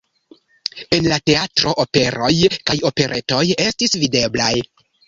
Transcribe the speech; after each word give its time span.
En 0.97 1.09
la 1.11 1.19
teatro 1.31 1.75
operoj 1.85 2.33
kaj 2.71 2.79
operetoj 2.93 3.47
estis 3.71 3.99
videblaj. 4.07 4.55